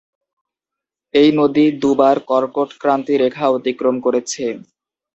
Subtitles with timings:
[1.13, 4.45] এই নদী দুবার কর্কটক্রান্তি রেখা অতিক্রম করেছে।